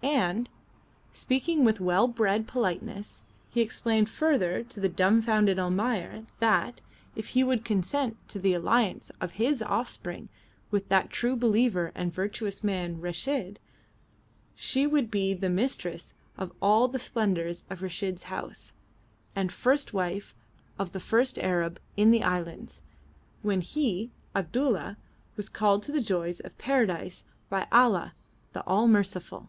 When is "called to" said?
25.48-25.92